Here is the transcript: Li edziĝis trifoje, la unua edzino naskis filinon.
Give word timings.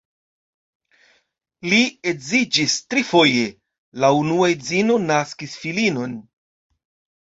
Li 1.73 1.81
edziĝis 2.13 2.79
trifoje, 2.95 3.47
la 4.09 4.13
unua 4.25 4.53
edzino 4.59 5.01
naskis 5.09 5.59
filinon. 5.65 6.23